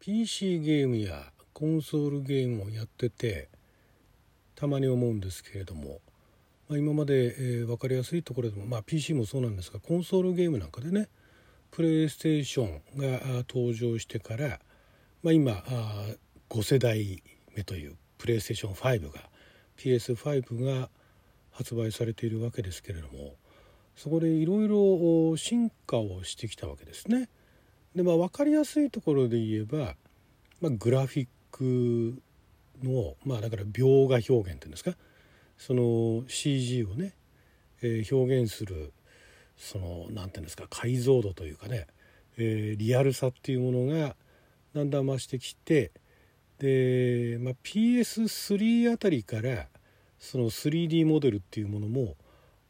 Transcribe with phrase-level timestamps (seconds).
[0.00, 3.48] PC ゲームやコンソールゲームをやってて
[4.54, 6.00] たまに思うんですけれども、
[6.68, 11.08] まあ、今まで、えー、分かりやすいところでも、まあ、PC もそうなんですがコンソールゲームなんかでね
[11.72, 14.60] プレイステーションが登場してから、
[15.22, 16.06] まあ、今あ
[16.48, 17.22] 5世代
[17.56, 19.20] 目というプレイステーション5が
[19.76, 20.88] PS5 が
[21.50, 23.34] 発売されているわけですけれども
[23.96, 27.28] そこでいろいろ進化をしてきたわけですね。
[27.94, 29.96] でまあ分かりやすいところで言えば、
[30.60, 32.20] まあ、グラフィック
[32.82, 34.92] のまあだから描画表現っていうんですか？
[35.56, 37.14] その CG をね、
[37.82, 38.92] えー、表現する
[39.56, 40.66] その何て言うんですか？
[40.70, 41.86] 解像度というかね、
[42.36, 44.14] えー、リアルさっていうものが
[44.74, 45.90] だんだん増してきて
[46.58, 49.66] で、まあ、PS3 あたりから
[50.18, 52.16] その 3D モデルっていうものも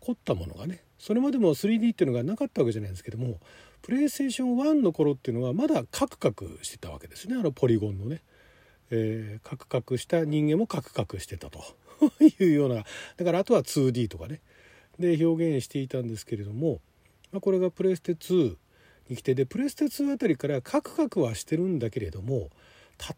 [0.00, 3.40] 凝ったものがねそれまでも 3D っていうのがなかったわけじゃないんですけども
[3.88, 7.36] プレイステーション1の頃っていうのはまだカクカクしてたわけですね。
[7.36, 8.20] あのポリゴンのね、
[8.90, 11.64] えー、カクカクした人間もカクカクしてたと。
[12.20, 12.84] いうような。
[13.16, 14.42] だからあとは 2D とかね。
[14.98, 16.82] で表現していたんですけれども、
[17.32, 18.56] まあ、これがプレステ2
[19.08, 22.50] に来てでプレステ2あたりからカクカクはしてるんだけれども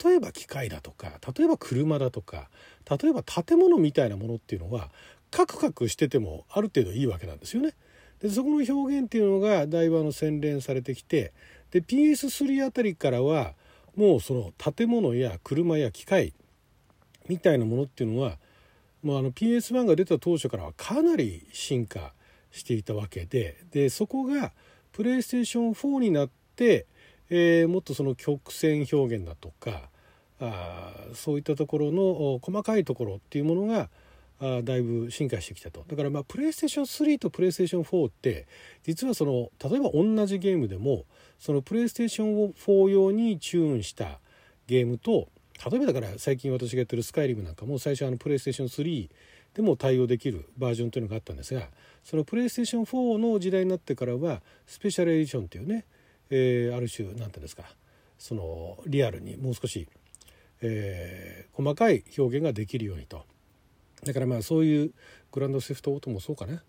[0.04, 2.48] 例えば機械だとか例えば車だとか
[2.88, 4.90] 例えば建物みたいなものっていうのは
[5.30, 7.74] カクカクしててもある程度いいわけなんですよね。
[8.20, 11.32] でそこの表現っていうのがだいぶあの洗練されてきて
[11.70, 13.54] で PS3 あたりからは
[13.96, 16.32] もうその建物や車や機械
[17.28, 18.38] みたいなものっていうのは
[19.02, 22.12] もうあの PS1 が出た当初からはかなり進化
[22.50, 24.52] していたわけででそこが
[24.92, 26.86] プレイステーション4になって、
[27.30, 29.88] えー、もっとその曲線表現だとか
[30.40, 33.88] あそういったところの細かいところっていうものが
[34.40, 35.84] あだいぶ進化してきたと。
[35.86, 38.46] だからまあプレイステーション3とプレイステーション4って
[38.82, 41.04] 実はその例えば同じゲームでも
[41.38, 44.18] そのプレイステーション4用にチューンした
[44.66, 45.28] ゲームと
[45.70, 49.10] 例えばだから最近私がやってるスカイリムなんかも最初あのプレイステーション3
[49.54, 51.68] でも対応できるバージョンというのがあったんですが
[52.02, 55.84] そのプレイステーション4の時代になってからはスペシャルエディションというね、
[56.30, 57.64] えー、ある種何て言うんですか
[58.18, 59.86] そのリアルにもう少し、
[60.62, 63.24] えー、細かい表現ができるようにと。
[64.04, 64.92] だからまあそういう
[65.32, 66.62] グランドセフトオートもそうかな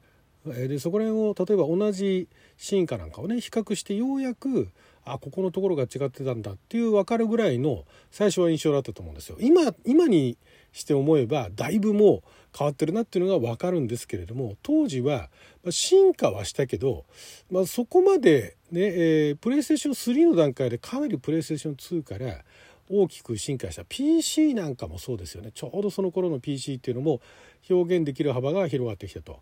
[0.45, 2.27] でそこら辺を例えば同じ
[2.57, 4.69] 進化なんかをね比較してようやく
[5.05, 9.37] あここのところが違ってたんだっていう分かるぐらいの最初は印象だったと思うんですよ。
[9.39, 10.37] 今今に
[10.71, 15.29] して思えばだいぶもう変わってるなっていうのが分かるんですけれども当時は
[15.69, 17.05] 進化はしたけど、
[17.49, 22.43] まあ、そこまでね、えー、プレイステーション3の段階でかなりプレイステーション2から
[22.89, 27.21] 大きく進化した PC なんかもそうですよねちょうどその頃の PC っていうのも
[27.69, 29.39] 表現できる幅が広がってきたと。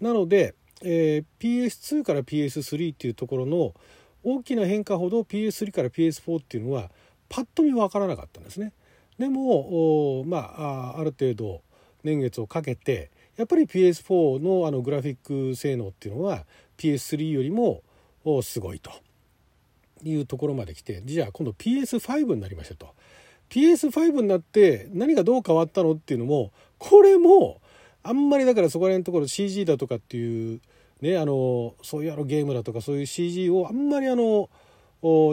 [0.00, 3.74] なので、えー、PS2 から PS3 っていうところの
[4.22, 6.90] 大きな変化ほど PS3 から PS4 っていうのは
[7.28, 8.72] パッと見分からなかったんですね。
[9.18, 11.62] でもまあある程度
[12.02, 16.46] 年月をかけてやっぱり PS4 のあのグラフィック性能っていうのは
[16.78, 17.82] PS3 よりも
[18.42, 18.90] すごいと。
[20.04, 22.94] いうところまで来てじゃあ今度 PS5 になりましたと。
[23.50, 27.60] PS5 になって何がどう変わったのっていうのもこれも
[28.02, 30.60] あんまりだからそこら辺のところ CG だとかっていう
[31.00, 34.48] ねあのそういうあのゲームだとかそういう CG をあんまりあの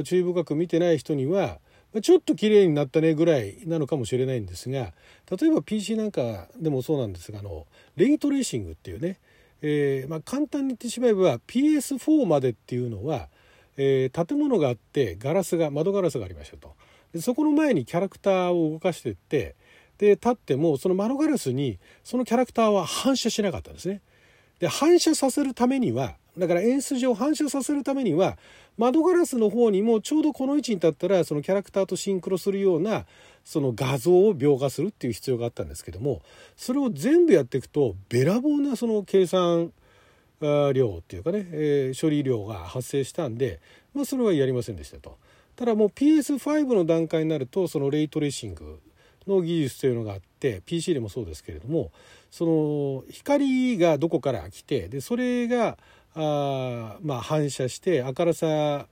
[0.03, 1.59] 注意深く見てない人には
[2.01, 4.93] ちょっと綺麗になったねぐらいなのかもしれないんですが
[5.39, 9.19] 例えば PC なんかでもそうなんですがあのレイトレーシングっていうね、
[9.61, 13.29] えーまあ、簡単に言ってしまえば PS4 までっていうのは
[13.77, 16.75] えー、建物があってガラスが窓ガラスがありましたと
[17.13, 19.55] でそこの前にキャラクターを動かしていって
[19.97, 24.01] で立ってもその窓ガラスにそのキャラクターは反射しなかったんですね。
[24.59, 28.37] で反射させるためにはだから演出上反射させるためには
[28.77, 33.05] 窓ガラスの方にもちょうどこの位置に立ったらそのキャラクターとシンクロするような
[33.43, 36.21] その画像を描画するっていう必要があったんですけども
[36.55, 39.71] それを全部やっていくとべらぼうなその計算
[40.41, 43.59] 量っていうかね、えー、処理量が発生したんで、
[43.93, 45.17] まあ、それはやりませんでしたと。
[45.55, 48.79] ただもう PS5 の段階になるとそのレイトレーシング
[49.27, 51.91] の技術というのがあって PC でもそうですけれども
[52.29, 55.77] その光がどこから来てでそれが
[56.13, 58.87] あまあ反射して明るさ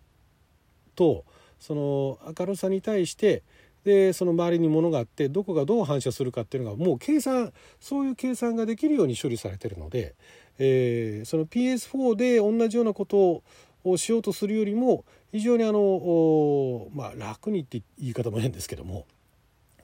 [0.95, 1.24] と
[1.59, 3.44] その明るさに対して
[3.83, 10.15] でその周りに物があってどこがどう反射するかっていうのがもう計算そういう計算ができるように処理されてるので
[10.57, 13.44] えー、その PS4 で同じようなこと
[13.84, 19.06] をしようとするよりも非常にあの、まあ、楽にって言い方も変ですけども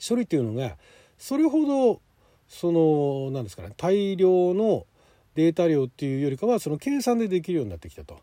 [0.07, 0.77] 処理っていうのが
[1.17, 2.01] それほど
[2.47, 4.85] その何ですかね大量の
[5.35, 8.19] データ量っていうよりかはその計算でできるようになってきたと。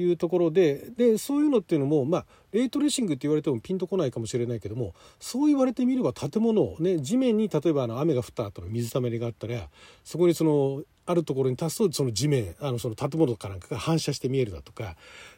[0.00, 9.68] いうところででそういうのっていうのもまあレイトレーシングって言われてもピンとこないかもしれないけどもそう言われてみれば建物をね地面に例えばあの雨が降った後の水たまりがあったら
[10.04, 14.96] そこにそのあるところに立つとその地面あのその建物かなんかが反射して見えるだとか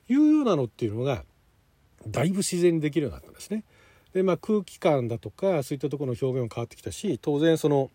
[0.09, 1.25] いうようなのっていうのが
[2.07, 3.65] だいぶ自然にできるようになったんですね。
[4.13, 7.91] でまあ、空気感だとかそういったところの表現も変わってきたし当然その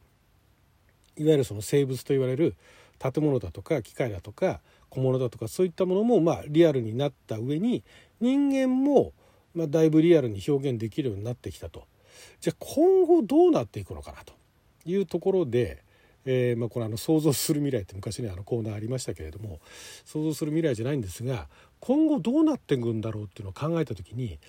[1.15, 2.55] いわゆるその生物と言われる
[2.99, 4.59] 建物だとか機械だとか
[4.97, 7.83] 小物だとかそういったものもまあリアルになった上に
[8.19, 9.13] 人間も
[9.53, 11.85] まあだいぶリアルに表現できるようになってきたと。
[12.41, 14.33] じゃあ今後どうなっていくのかなと。
[14.85, 15.83] いうところで、
[16.25, 19.59] えー、まあこれあの想像する未来って昔ねあのコーナーありましたけれども
[20.05, 21.47] 想像する未来じゃないんですが
[21.79, 24.39] 今後どうなっていくんだろうっていうのを考えた時に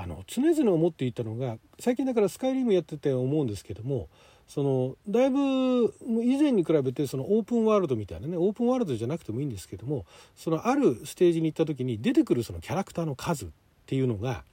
[0.00, 4.08] あの常々思っていたのが最近だからスカイリムやってて思うんですけども
[4.46, 5.92] そのだいぶ
[6.22, 10.06] 以前に比べてそのオープンワールドみたいなねオープンワールドじゃなくてもいいんですけども
[10.36, 13.48] そのあるステージに行った時に出てくるそのキャラクターの数っ
[13.86, 14.44] ていうのが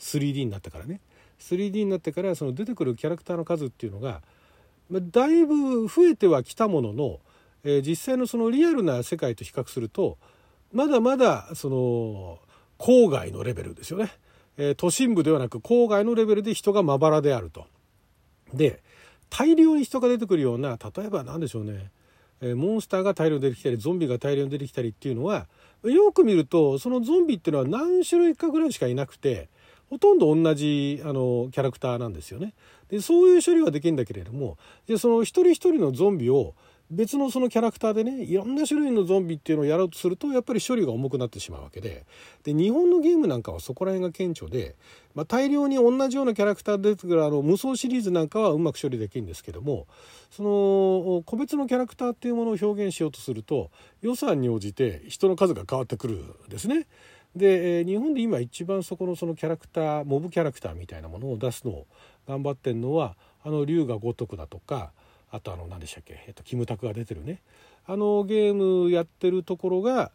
[0.00, 1.00] 3D になったからね。
[1.38, 4.22] 3D になってからその出てくるキャラクターの数っていうのが
[4.90, 7.20] だいぶ増えてはきたものの、
[7.64, 10.18] えー、実際のそのリアルな世界と比較すると
[10.72, 12.38] まだまだその
[12.78, 14.10] 郊外のレベルですよね、
[14.56, 17.66] え、都心部ではなく郊外のレベルで人がまばらであると。
[18.52, 18.82] で
[19.30, 21.90] 大量に人が出てくるような例えば何でしょうね、
[22.40, 25.46] えモンスターが大量に出てきたりゾンビが大量に出てきたりっていうのは
[25.82, 29.48] よく見るとそのゾンビっていうのは何種類かぐらいしかいなくて
[29.90, 32.54] ほとんど同じあのキャラクターなんですよね。
[32.88, 34.56] でそういう処理はできるんだけれども
[34.86, 36.54] でその一人一人のゾンビを
[36.90, 42.04] 別のそのキャラクターでねいろんな種類のゾンビっていうのをやろうとするとやっぱり処理が重くなってしまうわけで
[42.42, 44.76] で日本のゲームなんかはそこら辺が顕著で、
[45.14, 49.86] まあ、大量に同じようなキャラクターで出てくるあの無双シリーズなんかはうまく処理できるんですけども
[50.30, 53.70] その個別のキャラクターっていうものを表現しようとすると
[54.02, 56.86] 予算に応じて人の数が変わってくるんですね。
[57.36, 61.86] で、日本で今一番そこのそのキャラクターモブキャラクターみたいなものを出すのを
[62.28, 64.92] 頑張ってんのはあの龍が如くだとか
[65.34, 67.42] あとあの何でしたっけ、えっと、キムタクが出てるね。
[67.86, 70.12] あのゲームやってるところが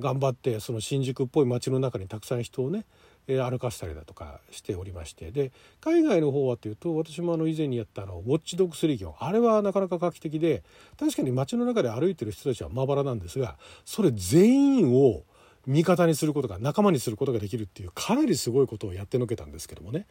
[0.00, 2.86] 頑張ってその新宿っぽい街の中にたくさん人をね
[3.26, 5.30] 歩かせたりだとかしておりまして。
[5.30, 5.52] で
[5.82, 10.62] 海外の方はというと私もあの以前にやったあのウォッチドッグスリーギョンあれはなかなか画期的で
[10.98, 15.22] 確かに街の中で歩いてる人たちはまばらなんですがそれ全員を
[15.66, 20.06] 味方にすることが仲間にすることができるっていうかなりすごいことをやってのけたんですけどもね。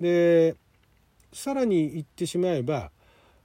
[0.00, 0.56] で
[1.32, 2.90] さらに言ってしまえば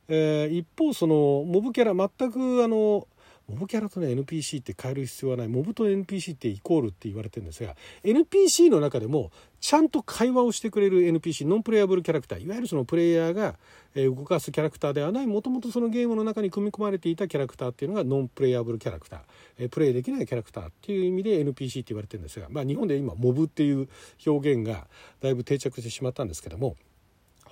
[0.08, 3.08] えー、一方そのモブキャラ全くあの
[3.48, 5.48] モブキャラとね NPC って変える必要はない。
[5.48, 12.44] モブと NPC ってイコールって言われてるんですが NPC の中でもちゃんと会話をしてくれる NPC ノンプレイヤブルキャラクター。
[12.44, 13.56] いわゆるそのプレイヤーが
[13.96, 15.28] 動かすキャラクターではない。
[15.28, 19.70] もともとそのゲームの中に組み込まれていたキャラクターっていうのがノンプレイヤブルキャラクター。
[19.70, 23.88] プレイできないキャラクターっていう意味で NPC って言われてるんですが、まあ、日本で今モブっていう
[24.26, 24.88] 表現が
[25.22, 26.76] だいぶ定着してしまったんですけども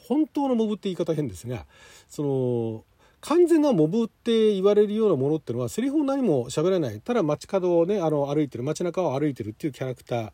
[0.07, 1.65] 本当のモブって言い方変ですが
[2.07, 2.83] その
[3.21, 6.99] 完全なモブって言われるようなものっていうのはセリフを何も喋らない。
[6.99, 10.31] ただ街角をねあの歩いてる街中を歩いてるっていうキャラクター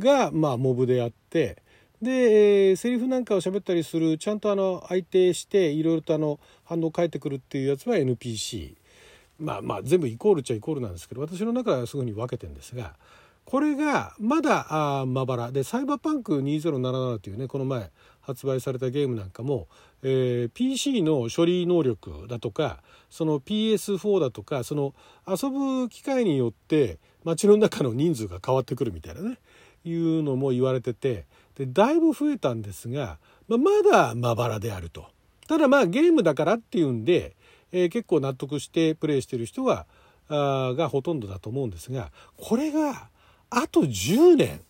[0.00, 1.62] がまあモブであって
[2.02, 8.74] で、えー、セリフなんかを喋ったりするちゃんとあの相手していろいろとあの反応返ってくるっていうやつは NPC
[9.38, 12.94] まあまあ全部イコールっちゃイコールなんですけど私の中ではすぐに分けてるんですが
[13.46, 14.66] これがまだ
[15.00, 17.90] あまばらでサイバーパンク2077というねこの前
[18.20, 19.68] 発売されたゲームなんかも、
[20.02, 24.94] えー、PC の処理能力だとかその PS4 だとかその
[25.28, 29.38] 遊ぶ機会によって街の中の人数が変わってくるみたいなね
[29.84, 35.06] いうのも言われててでだいぶ増えたんですが、まあ、まだまばらであると。
[35.46, 37.36] ただまあゲームだからっていうんで、
[37.70, 39.86] えー、結構納得してプレイしてる人は
[40.28, 43.08] あがほとんどだと思うんですがこれが
[43.50, 44.60] あと10年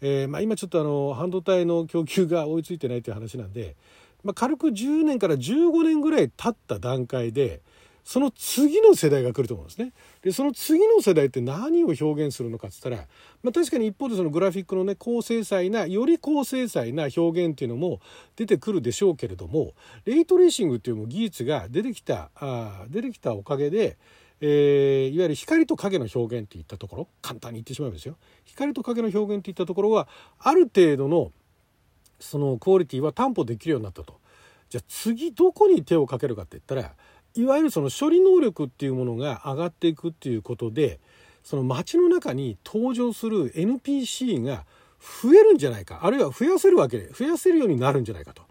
[0.00, 3.74] えーまあ、今ちょっとあの半導体の供給が追いついてないという話なんで、
[4.22, 7.60] まあ、軽く10年から15年ぐらい経った段階で
[8.04, 9.92] その次の世代が来ると思うんですね。
[10.22, 12.96] でその次の世代って何を表現するのかっつったら、
[13.42, 18.00] まあ、確かに一方でそのグラフィックのね高精細なより高精細な表現っていうのも
[18.36, 19.72] 出てくるでしょうけれども
[20.06, 23.98] レイトレーシングっていう技術が出てきたあ出てきたおかげで
[24.40, 28.16] えー、いわゆる光と影の表現っていったところ簡単に言ってしまうんですよ。
[28.44, 31.32] 光と影の表現っていったところはある程度の
[32.20, 34.18] そのクオリティは担保できるようになったと。
[34.68, 36.94] じゃあ次どこに手をかけるかって言ったら
[37.34, 41.00] いわゆるその処理能力っていうものが上がっていくっていうことで
[41.42, 44.66] その街の中に登場する NPC が
[45.22, 46.00] 増えるんじゃないか。
[46.02, 48.42] あるいは増やせるわけで増やせるようになるんじゃないかと。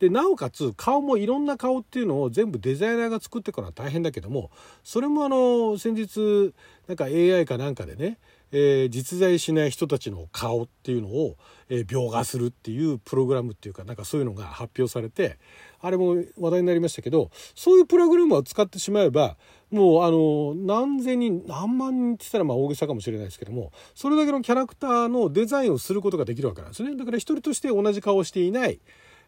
[0.00, 4.50] でなおかつ顔もいろんな顔っていうのを全部デザイナーが作っていくのは大変だけども
[4.82, 6.54] それもあの先日
[6.88, 8.18] なんか AI かなんかでね、
[8.50, 11.36] えー、実在しない人たちの顔っていうのを、
[11.68, 15.38] えー、描画するっていうプログラムっていうかなんかそういうのが発表されて
[15.82, 19.36] あれも話題になりましたけどそういうプログラムを使ってしまえば
[19.70, 26.96] もうあの何千人何万人って言ったらまあ大げさかもしれないですけどもそれだけのキャラクターのデザインをすることができるわけなんですね。
[26.96, 28.80] だから一人として同じ顔をしていない、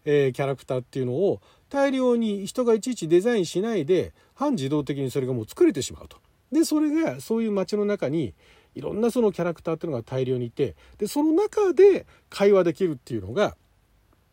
[0.05, 6.19] えー、キャラクターっていうのを大量に人がいちいちデザインしないで半自動的にそれがもう作れてしまうと。
[6.53, 8.35] でそれがそういう街の中に
[8.75, 13.57] いろんなそのキャラクターっていうのが大量にいてでその中で会話できるっていうのが、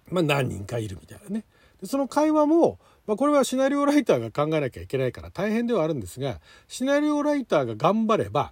[0.09, 1.45] まあ、何人かいるみたいなね。
[1.81, 8.51] でその会話も、まあ、これはシナリオライターが考えなきゃいけないから大変ではあるんですがシナリオライターが頑張れば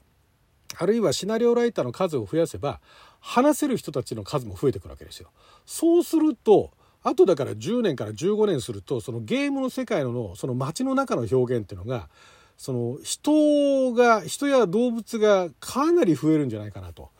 [0.78, 2.80] あるいはシナリオライターの数を増やせば
[3.20, 5.30] 話せる人たちの数も増えてくるわけですよ。
[5.66, 6.72] そうすると
[7.04, 12.10] あとだから10年から15年するとそのゲームの世界のその街の中の表現っていうのが
[12.58, 17.12] その人が人や動物がかなり増えるんじゃないかなと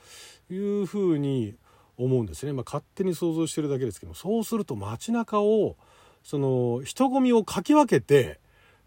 [0.50, 1.56] いうふうに
[1.98, 5.76] 思うんですね、まあ、勝手に想像してるだけですけどそうすると街中を
[6.24, 8.40] その人混みをかき分けて、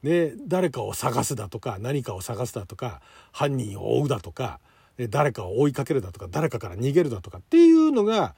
[0.03, 3.01] ね、誰かを探すだとか何かを探すだとか
[3.33, 4.61] 犯人を追うだとか、
[5.09, 8.35] 誰かを追いかけるだとか誰かから逃げるだとかっていうのが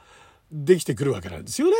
[0.53, 1.77] できてくるわけなんですよね。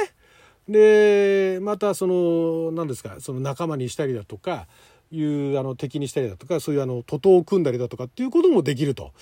[0.69, 4.67] でまたその何ですかその仲間にしたりだとか
[5.13, 9.13] いうあの敵にしたりだとかそういうあの徒党を組んだりだとかっていうこともできると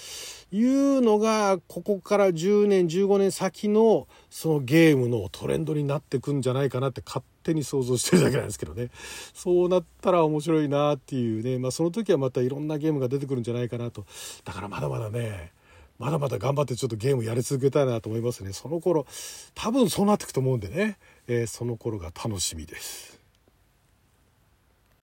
[0.52, 8.90] いうのがここから10年15年先のそのゲームのトレンドになってくんじゃないかなって勝手に想像してるだけなんですけどね。
[9.34, 14.06] そうなったら面白いなっていうね、まあ、その時はまたいろんなゲームが出てくるんじゃないかなと。
[14.44, 15.52] だからまだまだね
[16.00, 18.54] まだまだ頑張ってちょっとゲームやり続けたいなと思いますね。
[18.54, 19.06] その頃
[19.54, 20.96] 多分そうなってくと思うんでね、
[21.32, 23.19] えー、その頃が楽しみです。